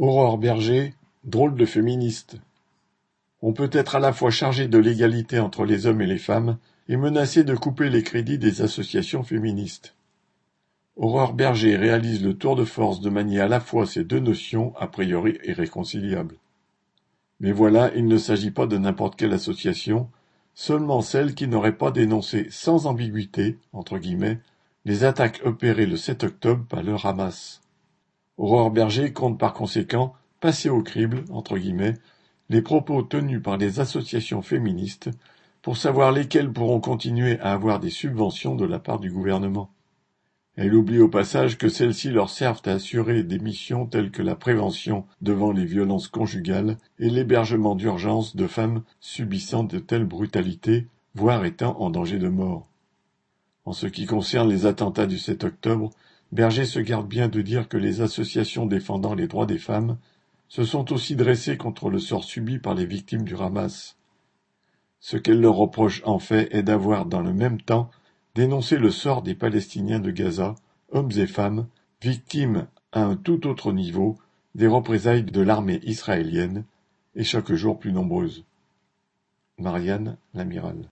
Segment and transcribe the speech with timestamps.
[0.00, 0.94] Aurore Berger,
[1.24, 2.36] drôle de féministe.
[3.42, 6.56] On peut être à la fois chargé de l'égalité entre les hommes et les femmes
[6.88, 9.96] et menacé de couper les crédits des associations féministes.
[10.94, 14.72] Aurore Berger réalise le tour de force de manier à la fois ces deux notions
[14.76, 16.36] a priori irréconciliables.
[17.40, 20.08] Mais voilà, il ne s'agit pas de n'importe quelle association,
[20.54, 24.38] seulement celle qui n'aurait pas dénoncé sans ambiguïté, entre guillemets,
[24.84, 27.62] les attaques opérées le 7 octobre par le Hamas.
[28.38, 31.94] Aurore Berger compte par conséquent passer au crible entre guillemets
[32.48, 35.10] les propos tenus par les associations féministes
[35.60, 39.70] pour savoir lesquelles pourront continuer à avoir des subventions de la part du gouvernement.
[40.56, 44.34] Elle oublie au passage que celles-ci leur servent à assurer des missions telles que la
[44.34, 51.44] prévention devant les violences conjugales et l'hébergement d'urgence de femmes subissant de telles brutalités, voire
[51.44, 52.66] étant en danger de mort.
[53.64, 55.90] En ce qui concerne les attentats du 7 octobre,
[56.30, 59.98] Berger se garde bien de dire que les associations défendant les droits des femmes
[60.48, 63.96] se sont aussi dressées contre le sort subi par les victimes du Hamas.
[65.00, 67.90] Ce qu'elle leur reproche en fait est d'avoir dans le même temps
[68.34, 70.54] dénoncé le sort des Palestiniens de Gaza,
[70.90, 71.66] hommes et femmes,
[72.02, 74.16] victimes à un tout autre niveau
[74.54, 76.64] des représailles de l'armée israélienne,
[77.14, 78.44] et chaque jour plus nombreuses.
[79.58, 80.84] Marianne l'amiral